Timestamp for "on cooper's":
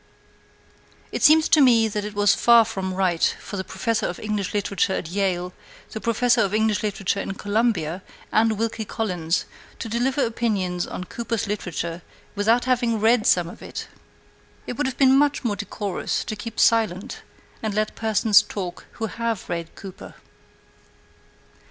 10.87-11.45